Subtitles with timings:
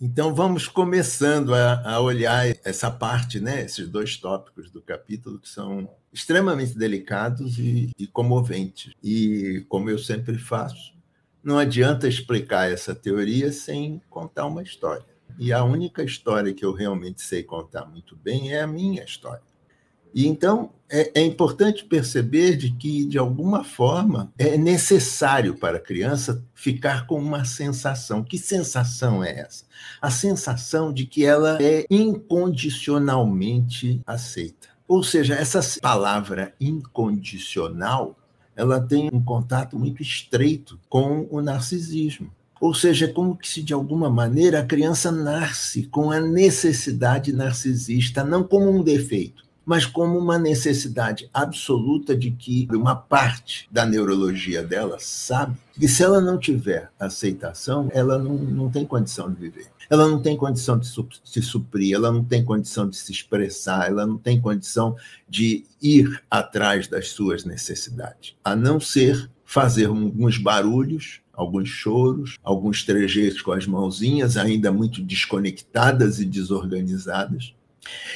[0.00, 5.48] Então vamos começando a, a, olhar essa parte, né, esses dois tópicos do capítulo que
[5.48, 8.92] são extremamente delicados e, e comoventes.
[9.02, 10.94] E como eu sempre faço,
[11.42, 15.04] não adianta explicar essa teoria sem contar uma história.
[15.36, 19.47] E a única história que eu realmente sei contar muito bem é a minha história.
[20.14, 25.80] E então é, é, importante perceber de que, de alguma forma, é necessário para a
[25.80, 28.24] criança ficar com uma sensação.
[28.24, 29.64] Que sensação é essa?
[30.00, 34.68] A sensação de que ela é incondicionalmente aceita.
[34.86, 38.16] Ou seja, essa palavra incondicional,
[38.56, 42.32] ela tem um contato muito estreito com o narcisismo.
[42.60, 47.32] Ou seja, é como que se de alguma maneira a criança nasce com a necessidade
[47.32, 53.84] narcisista, não como um defeito, mas como uma necessidade absoluta de que uma parte da
[53.84, 59.38] neurologia dela sabe que se ela não tiver aceitação, ela não, não tem condição de
[59.38, 59.66] viver.
[59.90, 60.88] Ela não tem condição de
[61.22, 64.96] se suprir, ela não tem condição de se expressar, ela não tem condição
[65.28, 72.84] de ir atrás das suas necessidades, a não ser fazer alguns barulhos, alguns choros, alguns
[72.84, 77.54] trejeitos com as mãozinhas ainda muito desconectadas e desorganizadas,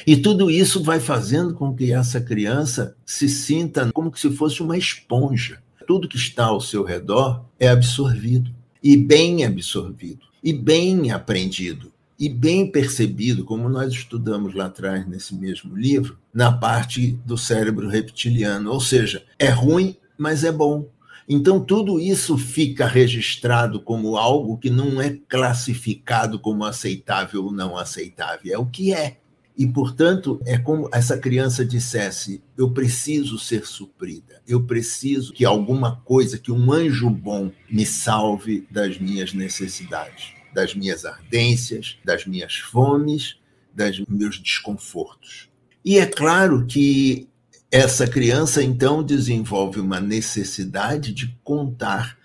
[0.05, 4.77] e tudo isso vai fazendo com que essa criança se sinta como se fosse uma
[4.77, 5.61] esponja.
[5.87, 12.29] Tudo que está ao seu redor é absorvido, e bem absorvido, e bem aprendido, e
[12.29, 18.71] bem percebido, como nós estudamos lá atrás nesse mesmo livro, na parte do cérebro reptiliano.
[18.71, 20.87] Ou seja, é ruim, mas é bom.
[21.27, 27.77] Então, tudo isso fica registrado como algo que não é classificado como aceitável ou não
[27.77, 28.53] aceitável.
[28.53, 29.17] É o que é.
[29.57, 35.97] E, portanto, é como essa criança dissesse: eu preciso ser suprida, eu preciso que alguma
[35.97, 42.55] coisa, que um anjo bom me salve das minhas necessidades, das minhas ardências, das minhas
[42.55, 43.37] fomes,
[43.73, 45.49] dos meus desconfortos.
[45.83, 47.27] E é claro que
[47.71, 52.17] essa criança então desenvolve uma necessidade de contar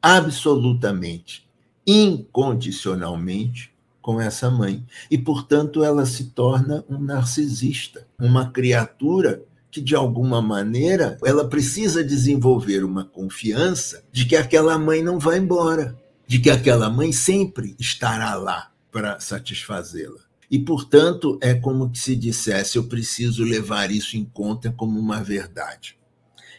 [0.00, 1.46] absolutamente,
[1.86, 3.73] incondicionalmente,
[4.04, 4.84] com essa mãe.
[5.10, 12.04] E, portanto, ela se torna um narcisista, uma criatura que, de alguma maneira, ela precisa
[12.04, 17.74] desenvolver uma confiança de que aquela mãe não vai embora, de que aquela mãe sempre
[17.78, 20.20] estará lá para satisfazê-la.
[20.50, 25.96] E, portanto, é como se dissesse: eu preciso levar isso em conta como uma verdade.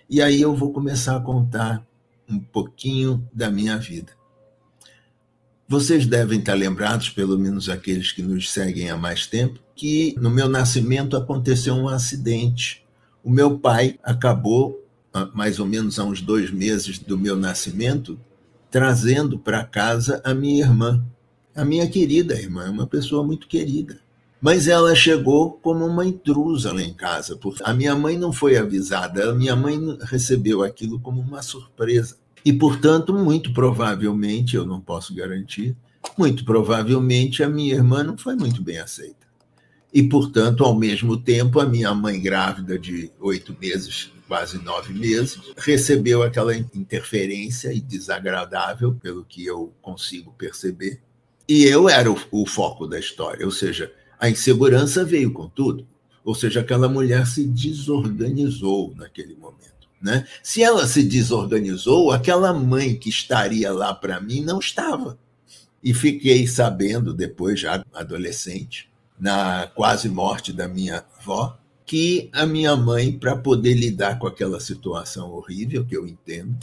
[0.09, 1.85] E aí eu vou começar a contar
[2.27, 4.13] um pouquinho da minha vida.
[5.67, 10.29] Vocês devem estar lembrados, pelo menos aqueles que nos seguem há mais tempo, que no
[10.29, 12.85] meu nascimento aconteceu um acidente.
[13.23, 14.79] O meu pai acabou,
[15.33, 18.15] mais ou menos há uns dois meses do meu nascimento,
[18.69, 21.03] trazendo para casa a minha irmã,
[21.55, 23.99] a minha querida irmã, uma pessoa muito querida.
[24.39, 28.55] Mas ela chegou como uma intrusa lá em casa, porque a minha mãe não foi
[28.55, 32.17] avisada, a minha mãe recebeu aquilo como uma surpresa.
[32.45, 35.75] E, portanto, muito provavelmente, eu não posso garantir,
[36.15, 39.25] muito provavelmente a minha irmã não foi muito bem aceita.
[39.91, 45.39] E, portanto, ao mesmo tempo, a minha mãe grávida de oito meses, quase nove meses,
[45.57, 51.01] recebeu aquela interferência e desagradável, pelo que eu consigo perceber.
[51.47, 55.87] E eu era o, o foco da história, ou seja, a insegurança veio com tudo.
[56.23, 59.74] Ou seja, aquela mulher se desorganizou naquele momento.
[60.05, 60.27] Né?
[60.43, 65.17] Se ela se desorganizou, aquela mãe que estaria lá para mim não estava.
[65.83, 68.87] E fiquei sabendo, depois, já adolescente,
[69.19, 71.57] na quase morte da minha avó,
[71.87, 76.55] que a minha mãe, para poder lidar com aquela situação horrível, que eu entendo,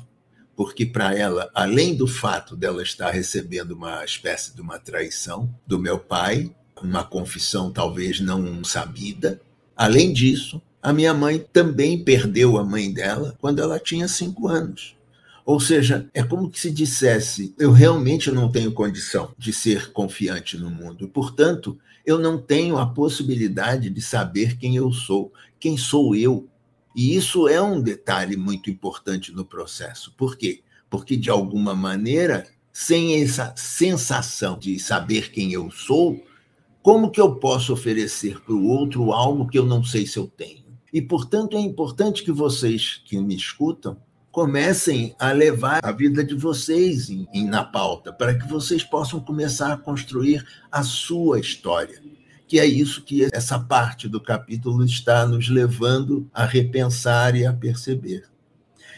[0.55, 5.81] porque para ela, além do fato dela estar recebendo uma espécie de uma traição do
[5.81, 9.41] meu pai, uma confissão talvez não sabida,
[9.77, 14.97] além disso, a minha mãe também perdeu a mãe dela quando ela tinha cinco anos.
[15.45, 20.57] Ou seja, é como que se dissesse: eu realmente não tenho condição de ser confiante
[20.57, 21.09] no mundo.
[21.09, 26.49] Portanto, eu não tenho a possibilidade de saber quem eu sou, quem sou eu.
[26.97, 30.13] E isso é um detalhe muito importante no processo.
[30.17, 30.63] Por quê?
[30.91, 36.23] Porque, de alguma maneira, sem essa sensação de saber quem eu sou,
[36.83, 40.27] como que eu posso oferecer para o outro algo que eu não sei se eu
[40.27, 40.62] tenho?
[40.93, 43.97] E, portanto, é importante que vocês que me escutam
[44.31, 49.21] comecem a levar a vida de vocês em, em, na pauta, para que vocês possam
[49.21, 52.01] começar a construir a sua história.
[52.47, 57.53] Que é isso que essa parte do capítulo está nos levando a repensar e a
[57.53, 58.25] perceber.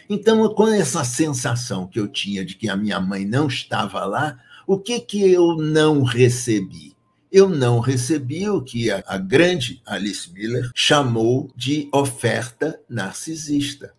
[0.08, 4.38] Então, com essa sensação que eu tinha de que a minha mãe não estava lá,
[4.66, 6.93] O que, que eu não recebi?
[7.34, 13.92] Eu não recebi o que a, a grande Alice Miller chamou de oferta narcisista.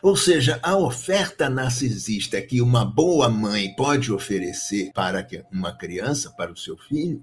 [0.00, 6.50] Ou seja, a oferta narcisista que uma boa mãe pode oferecer para uma criança, para
[6.50, 7.22] o seu filho,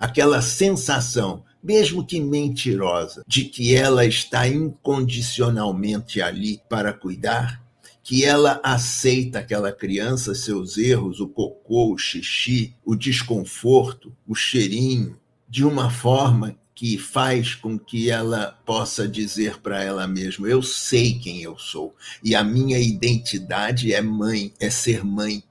[0.00, 7.62] aquela sensação, mesmo que mentirosa, de que ela está incondicionalmente ali para cuidar,
[8.08, 15.20] que ela aceita aquela criança, seus erros, o cocô, o xixi, o desconforto, o cheirinho,
[15.46, 21.18] de uma forma que faz com que ela possa dizer para ela mesma: Eu sei
[21.18, 21.94] quem eu sou
[22.24, 25.44] e a minha identidade é mãe, é ser mãe.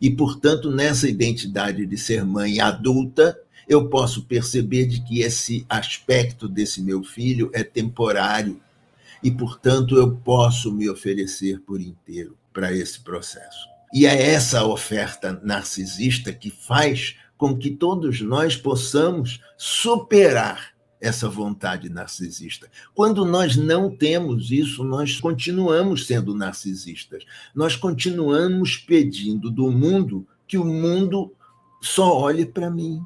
[0.00, 3.38] E, portanto, nessa identidade de ser mãe adulta,
[3.68, 8.58] eu posso perceber de que esse aspecto desse meu filho é temporário
[9.22, 13.68] e, portanto, eu posso me oferecer por inteiro para esse processo.
[13.92, 21.88] E é essa oferta narcisista que faz com que todos nós possamos superar essa vontade
[21.88, 22.68] narcisista.
[22.94, 27.24] Quando nós não temos isso, nós continuamos sendo narcisistas.
[27.54, 31.32] Nós continuamos pedindo do mundo que o mundo
[31.80, 33.00] só olhe para mim.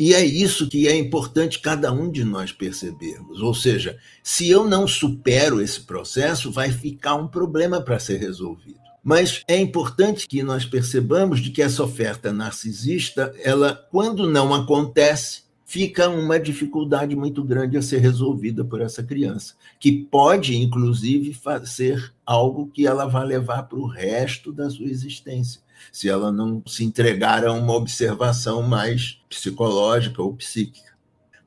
[0.00, 3.42] E é isso que é importante cada um de nós percebermos.
[3.42, 8.78] Ou seja, se eu não supero esse processo, vai ficar um problema para ser resolvido.
[9.02, 15.42] Mas é importante que nós percebamos de que essa oferta narcisista, ela quando não acontece,
[15.64, 22.14] fica uma dificuldade muito grande a ser resolvida por essa criança, que pode inclusive fazer
[22.24, 25.60] algo que ela vai levar para o resto da sua existência,
[25.92, 30.92] se ela não se entregar a uma observação mais psicológica ou psíquica.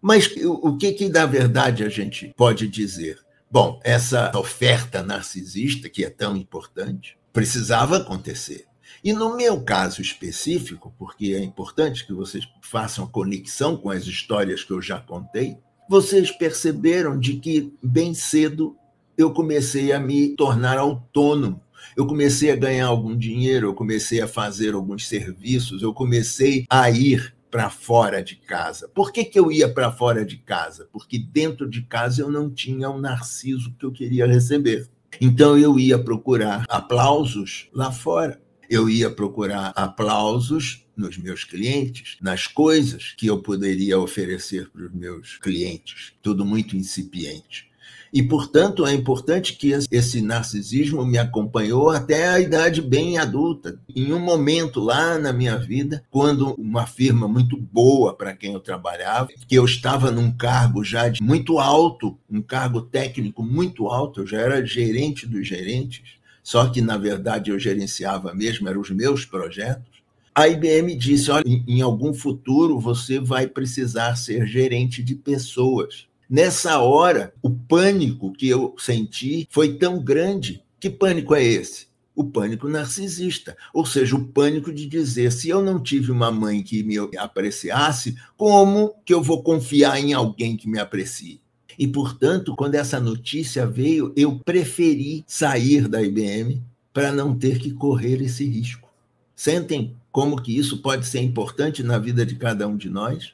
[0.02, 3.20] Mas o que que da verdade a gente pode dizer?
[3.50, 8.66] Bom, essa oferta narcisista que é tão importante, precisava acontecer.
[9.04, 14.64] E no meu caso específico, porque é importante que vocês façam conexão com as histórias
[14.64, 15.58] que eu já contei,
[15.90, 18.78] vocês perceberam de que bem cedo
[19.18, 21.62] eu comecei a me tornar autônomo.
[21.96, 26.90] Eu comecei a ganhar algum dinheiro, eu comecei a fazer alguns serviços, eu comecei a
[26.90, 28.88] ir para fora de casa.
[28.88, 30.88] Por que, que eu ia para fora de casa?
[30.92, 34.90] Porque dentro de casa eu não tinha o um narciso que eu queria receber.
[35.20, 38.42] Então eu ia procurar aplausos lá fora.
[38.70, 44.94] Eu ia procurar aplausos nos meus clientes, nas coisas que eu poderia oferecer para os
[44.94, 46.14] meus clientes.
[46.22, 47.71] Tudo muito incipiente.
[48.14, 53.80] E, portanto, é importante que esse narcisismo me acompanhou até a idade bem adulta.
[53.96, 58.60] Em um momento lá na minha vida, quando uma firma muito boa para quem eu
[58.60, 64.22] trabalhava, que eu estava num cargo já de muito alto, um cargo técnico muito alto,
[64.22, 68.90] eu já era gerente dos gerentes, só que, na verdade, eu gerenciava mesmo, eram os
[68.90, 70.02] meus projetos.
[70.34, 76.08] A IBM disse: olha, em algum futuro você vai precisar ser gerente de pessoas.
[76.32, 80.64] Nessa hora, o pânico que eu senti foi tão grande.
[80.80, 81.88] Que pânico é esse?
[82.16, 86.64] O pânico narcisista, ou seja, o pânico de dizer: se eu não tive uma mãe
[86.64, 91.42] que me apreciasse, como que eu vou confiar em alguém que me aprecie?
[91.78, 96.64] E, portanto, quando essa notícia veio, eu preferi sair da IBM
[96.94, 98.88] para não ter que correr esse risco.
[99.36, 103.34] Sentem como que isso pode ser importante na vida de cada um de nós?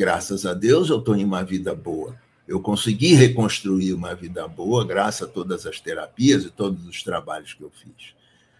[0.00, 2.16] Graças a Deus eu estou em uma vida boa.
[2.48, 7.52] Eu consegui reconstruir uma vida boa graças a todas as terapias e todos os trabalhos
[7.52, 8.14] que eu fiz.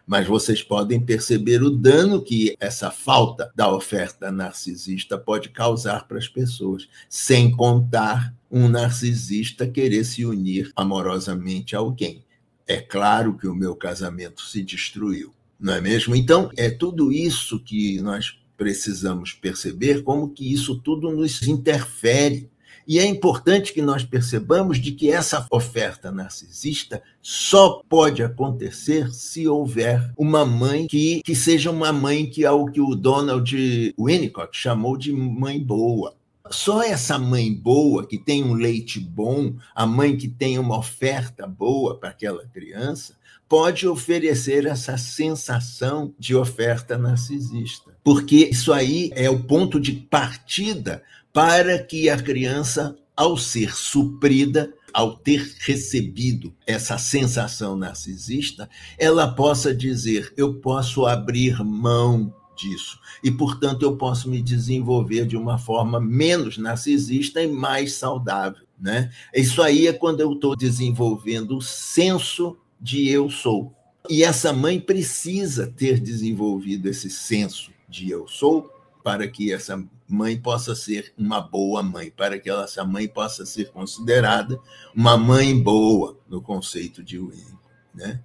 [0.06, 6.18] Mas vocês podem perceber o dano que essa falta da oferta narcisista pode causar para
[6.18, 12.23] as pessoas, sem contar um narcisista querer se unir amorosamente a alguém.
[12.66, 16.14] É claro que o meu casamento se destruiu, não é mesmo?
[16.14, 22.50] Então, é tudo isso que nós precisamos perceber como que isso tudo nos interfere.
[22.86, 29.48] E é importante que nós percebamos de que essa oferta narcisista só pode acontecer se
[29.48, 34.50] houver uma mãe que, que seja uma mãe que é o que o Donald Winnicott
[34.52, 36.14] chamou de mãe boa.
[36.50, 41.46] Só essa mãe boa, que tem um leite bom, a mãe que tem uma oferta
[41.46, 43.14] boa para aquela criança,
[43.50, 47.90] pode oferecer essa sensação de oferta narcisista.
[48.04, 51.02] Porque isso aí é o ponto de partida
[51.33, 59.75] para que a criança, ao ser suprida, ao ter recebido essa sensação narcisista, ela possa
[59.75, 63.00] dizer: eu posso abrir mão disso.
[63.21, 68.64] E, portanto, eu posso me desenvolver de uma forma menos narcisista e mais saudável.
[68.78, 69.11] Né?
[69.35, 73.75] Isso aí é quando eu estou desenvolvendo o senso de eu sou.
[74.08, 78.70] E essa mãe precisa ter desenvolvido esse senso de eu sou
[79.02, 83.70] para que essa mãe possa ser uma boa mãe, para que essa mãe possa ser
[83.70, 84.58] considerada
[84.94, 87.56] uma mãe boa no conceito de Winnicott,
[87.94, 88.20] né?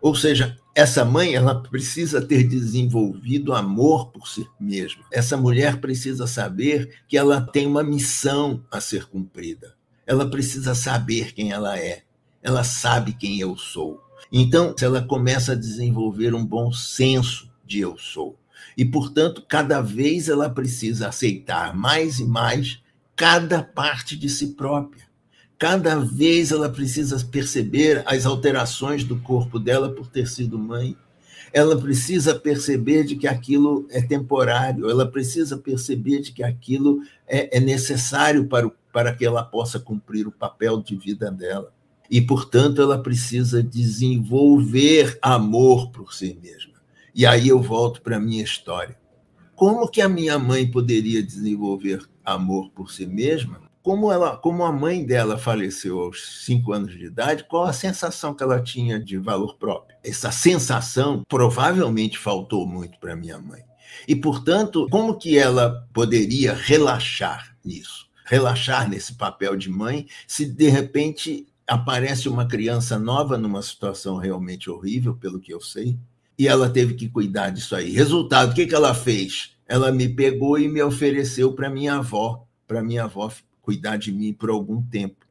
[0.00, 5.04] Ou seja, essa mãe ela precisa ter desenvolvido amor por si mesma.
[5.10, 9.74] Essa mulher precisa saber que ela tem uma missão a ser cumprida.
[10.06, 12.02] Ela precisa saber quem ela é.
[12.46, 14.00] Ela sabe quem eu sou.
[14.30, 18.38] Então, ela começa a desenvolver um bom senso de eu sou.
[18.76, 22.80] E, portanto, cada vez ela precisa aceitar mais e mais
[23.16, 25.04] cada parte de si própria.
[25.58, 30.96] Cada vez ela precisa perceber as alterações do corpo dela por ter sido mãe.
[31.52, 37.56] Ela precisa perceber de que aquilo é temporário, ela precisa perceber de que aquilo é,
[37.56, 41.74] é necessário para, para que ela possa cumprir o papel de vida dela.
[42.10, 46.74] E, portanto, ela precisa desenvolver amor por si mesma.
[47.14, 48.98] E aí eu volto para a minha história.
[49.54, 53.62] Como que a minha mãe poderia desenvolver amor por si mesma?
[53.82, 58.34] Como, ela, como a mãe dela faleceu aos cinco anos de idade, qual a sensação
[58.34, 59.96] que ela tinha de valor próprio?
[60.04, 63.62] Essa sensação provavelmente faltou muito para minha mãe.
[64.06, 68.06] E, portanto, como que ela poderia relaxar nisso?
[68.24, 74.70] Relaxar nesse papel de mãe, se de repente aparece uma criança nova numa situação realmente
[74.70, 75.98] horrível, pelo que eu sei,
[76.38, 77.90] e ela teve que cuidar disso aí.
[77.90, 79.56] Resultado, o que, que ela fez?
[79.66, 84.32] Ela me pegou e me ofereceu para minha avó, para minha avó cuidar de mim
[84.32, 85.26] por algum tempo.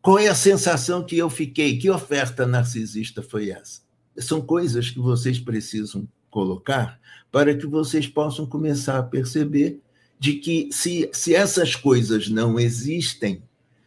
[0.00, 1.78] Qual é a sensação que eu fiquei?
[1.78, 3.80] Que oferta narcisista foi essa?
[4.18, 6.98] São coisas que vocês precisam colocar
[7.30, 9.80] para que vocês possam começar a perceber
[10.18, 13.42] de que se, se essas coisas não existem,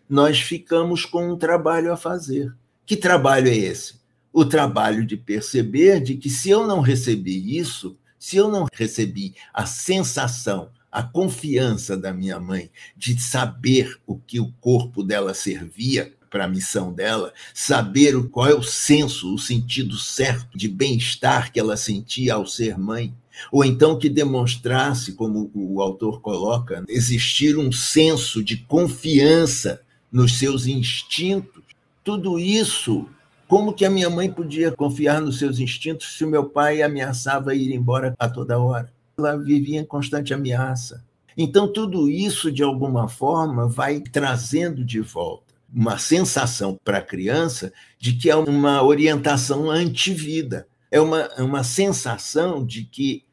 [0.09, 2.53] nós ficamos com um trabalho a fazer.
[2.85, 3.97] Que trabalho é esse?
[4.37, 9.33] o trabalho de perceber de que se eu não recebi isso, se eu não recebi
[9.51, 16.13] a sensação, a confiança da minha mãe de saber o que o corpo dela servia
[16.29, 21.59] para a missão dela, saber qual é o senso, o sentido certo de bem-estar que
[21.59, 23.15] ela sentia ao ser mãe,
[23.51, 29.81] ou então que demonstrasse, como o autor coloca, existir um senso de confiança
[30.17, 31.61] nos seus instintos.
[32.03, 33.07] Tudo isso
[33.47, 37.55] como que a minha mãe podia confiar nos seus instintos se o meu pai ameaçava
[37.55, 38.91] ir embora a toda hora?
[39.17, 41.01] Ela vivia em constante ameaça.
[41.37, 47.71] Então, tudo isso, de alguma forma, vai trazendo de volta uma sensação para a criança
[47.99, 50.67] de que é uma orientação antivida.
[50.91, 53.23] É uma, uma sensação de que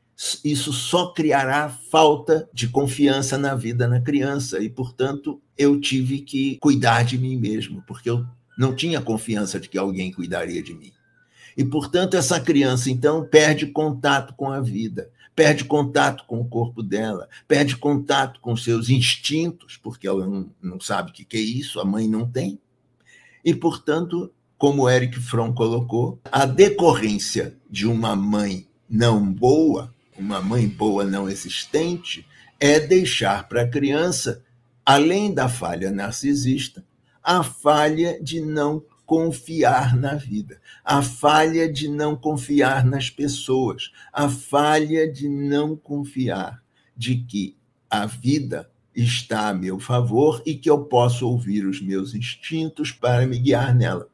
[0.45, 6.57] isso só criará falta de confiança na vida na criança e, portanto, eu tive que
[6.59, 8.27] cuidar de mim mesmo, porque eu
[8.59, 10.93] não tinha confiança de que alguém cuidaria de mim.
[11.57, 16.83] E, portanto, essa criança, então, perde contato com a vida, perde contato com o corpo
[16.83, 21.81] dela, perde contato com seus instintos, porque ela não, não sabe o que é isso,
[21.81, 22.59] a mãe não tem.
[23.45, 30.67] E, portanto, como Eric Fromm colocou, a decorrência de uma mãe não boa, uma mãe
[30.69, 32.27] boa não existente,
[32.59, 34.44] é deixar para a criança,
[34.85, 36.85] além da falha narcisista,
[37.23, 44.29] a falha de não confiar na vida, a falha de não confiar nas pessoas, a
[44.29, 46.63] falha de não confiar
[46.97, 47.57] de que
[47.89, 53.27] a vida está a meu favor e que eu posso ouvir os meus instintos para
[53.27, 54.09] me guiar nela.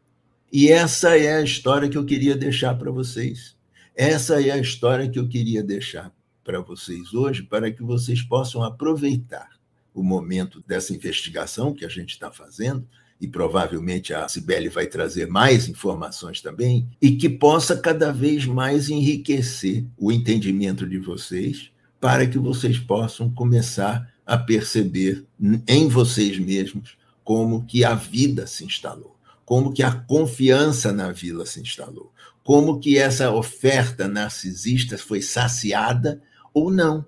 [0.52, 3.56] E essa é a história que eu queria deixar para vocês.
[3.94, 6.12] Essa é a história que eu queria deixar
[6.42, 9.60] para vocês hoje, para que vocês possam aproveitar
[9.94, 12.87] o momento dessa investigação que a gente está fazendo,
[13.20, 18.88] e provavelmente a Cibele vai trazer mais informações também, e que possa cada vez mais
[18.88, 21.70] enriquecer o entendimento de vocês,
[22.00, 25.26] para que vocês possam começar a perceber
[25.68, 31.44] em vocês mesmos como que a vida se instalou, como que a confiança na vila
[31.44, 36.23] se instalou, como que essa oferta narcisista foi saciada
[36.54, 37.04] ou não.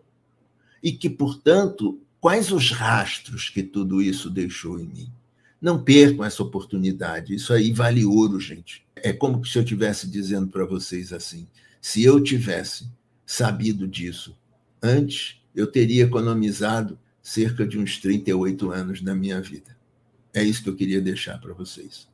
[0.82, 5.12] E que, portanto, quais os rastros que tudo isso deixou em mim?
[5.60, 7.34] Não percam essa oportunidade.
[7.34, 8.86] Isso aí vale ouro, gente.
[8.94, 11.48] É como se eu estivesse dizendo para vocês assim:
[11.80, 12.88] se eu tivesse
[13.26, 14.36] sabido disso
[14.80, 19.76] antes, eu teria economizado cerca de uns 38 anos da minha vida.
[20.32, 22.08] É isso que eu queria deixar para vocês.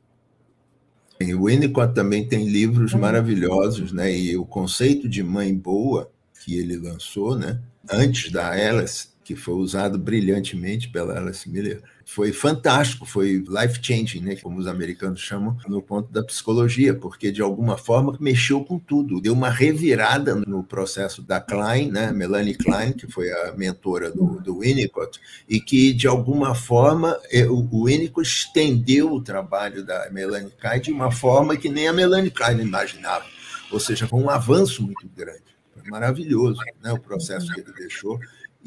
[1.19, 4.15] E o Winnicott também tem livros maravilhosos, né?
[4.15, 6.11] E o conceito de mãe boa
[6.43, 7.61] que ele lançou, né?
[7.91, 14.35] Antes da Alice, que foi usado brilhantemente pela Alice Miller, foi fantástico, foi life-changing, né,
[14.37, 19.21] como os americanos chamam, no ponto da psicologia, porque de alguma forma mexeu com tudo,
[19.21, 24.41] deu uma revirada no processo da Klein, né, Melanie Klein, que foi a mentora do,
[24.41, 27.15] do Winnicott, e que de alguma forma
[27.51, 31.93] o, o Winnicott estendeu o trabalho da Melanie Klein de uma forma que nem a
[31.93, 33.25] Melanie Klein imaginava,
[33.71, 35.43] ou seja, foi um avanço muito grande.
[35.75, 38.19] Foi maravilhoso né, o processo que ele deixou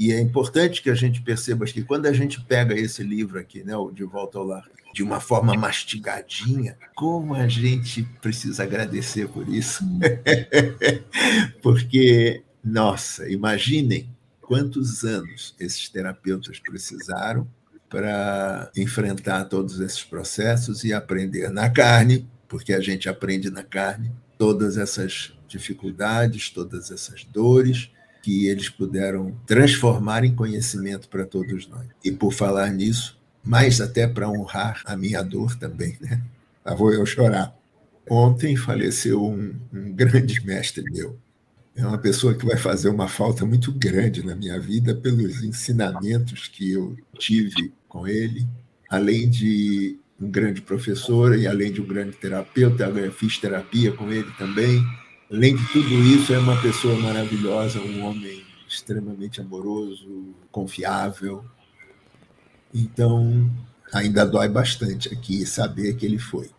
[0.02, 3.62] e é importante que a gente perceba que quando a gente pega esse livro aqui,
[3.62, 9.28] né, o De Volta ao Lar, de uma forma mastigadinha, como a gente precisa agradecer
[9.28, 9.84] por isso.
[11.62, 14.08] Porque, nossa, imaginem
[14.40, 17.46] quantos anos esses terapeutas precisaram
[17.88, 24.10] para enfrentar todos esses processos e aprender na carne, porque a gente aprende na carne
[24.36, 27.88] todas essas dificuldades, todas essas dores
[28.22, 31.86] que eles puderam transformar em conhecimento para todos nós.
[32.04, 36.22] E por falar nisso, mais até para honrar a minha dor também, né?
[36.64, 37.54] Lá vou eu chorar.
[38.08, 41.18] Ontem faleceu um, um grande mestre meu.
[41.74, 46.46] É uma pessoa que vai fazer uma falta muito grande na minha vida pelos ensinamentos
[46.46, 48.46] que eu tive com ele,
[48.88, 54.12] além de um grande professor e além de um grande terapeuta, eu fiz terapia com
[54.12, 54.84] ele também
[55.32, 61.42] Além de tudo isso, é uma pessoa maravilhosa, um homem extremamente amoroso, confiável.
[62.74, 63.50] Então,
[63.94, 66.50] ainda dói bastante aqui saber que ele foi.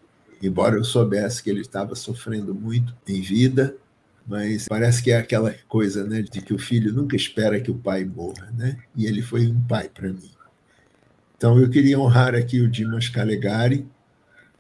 [0.42, 3.78] Embora eu soubesse que ele estava sofrendo muito em vida,
[4.26, 7.76] mas parece que é aquela coisa né, de que o filho nunca espera que o
[7.76, 8.80] pai morra, né?
[8.96, 10.32] E ele foi um pai para mim.
[11.38, 13.86] Então eu queria honrar aqui o Dimas Calegari,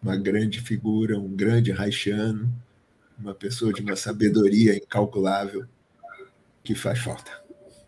[0.03, 2.53] uma grande figura, um grande haitiano,
[3.17, 5.65] uma pessoa de uma sabedoria incalculável
[6.63, 7.31] que faz falta.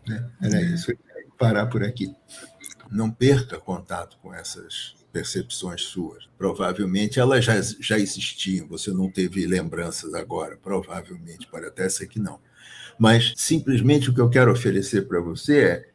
[0.06, 0.28] Né?
[0.40, 0.74] Era uhum.
[0.74, 0.92] isso.
[1.38, 2.14] Parar por aqui.
[2.90, 6.28] Não perca contato com essas percepções suas.
[6.36, 12.18] Provavelmente elas já, já existiam, você não teve lembranças agora, provavelmente, pode até ser que
[12.18, 12.38] não.
[12.98, 15.90] Mas simplesmente o que eu quero oferecer para você é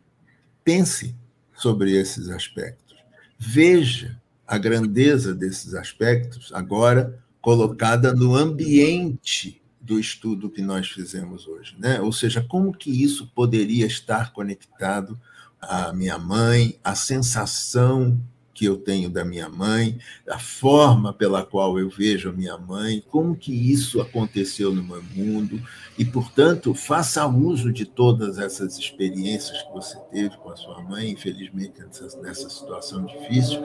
[0.63, 1.15] pense
[1.53, 2.97] sobre esses aspectos.
[3.37, 11.75] Veja a grandeza desses aspectos agora colocada no ambiente do estudo que nós fizemos hoje,
[11.79, 11.99] né?
[11.99, 15.19] Ou seja, como que isso poderia estar conectado
[15.59, 18.19] à minha mãe, à sensação
[18.61, 19.97] que eu tenho da minha mãe,
[20.29, 25.01] a forma pela qual eu vejo a minha mãe, como que isso aconteceu no meu
[25.01, 25.59] mundo
[25.97, 31.09] e, portanto, faça uso de todas essas experiências que você teve com a sua mãe,
[31.09, 31.81] infelizmente
[32.21, 33.59] nessa, situação difícil,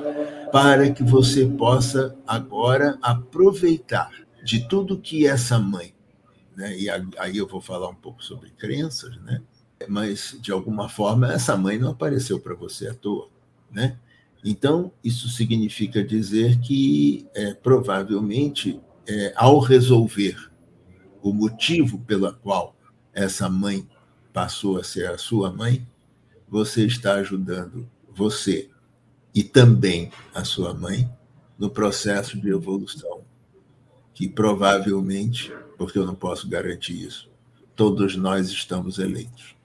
[0.51, 4.11] para que você possa agora aproveitar
[4.43, 5.93] de tudo que essa mãe,
[6.57, 6.75] né?
[6.75, 9.43] E aí eu vou falar um pouco sobre crenças, né?
[9.87, 13.29] Mas de alguma forma essa mãe não apareceu para você à toa,
[13.71, 13.99] né?
[14.45, 20.51] Então, isso significa dizer que, é, provavelmente, é, ao resolver
[21.23, 22.77] o motivo pela qual
[23.13, 23.89] essa mãe
[24.33, 25.87] passou a ser a sua mãe,
[26.49, 28.71] você está ajudando você
[29.35, 31.11] e também a sua mãe
[31.59, 33.23] no processo de evolução,
[34.15, 37.29] que provavelmente, porque eu não posso garantir isso,
[37.75, 39.56] todos nós estamos eleitos.